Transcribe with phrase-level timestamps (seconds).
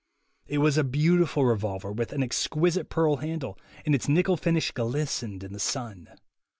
[0.47, 4.71] It was a beautiful re volver, with an exquisite pearl handle, and its nickel finish
[4.71, 6.09] glistened in the sun.